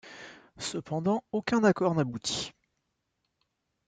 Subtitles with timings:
[0.57, 2.53] Cependant, aucun accord n'aboutit.